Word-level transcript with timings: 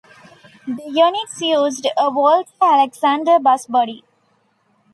The 0.65 0.81
units 0.91 1.39
used 1.41 1.85
a 1.95 2.09
Walter 2.09 2.49
Alexander 2.59 3.37
bus 3.37 3.67
body. 3.67 4.03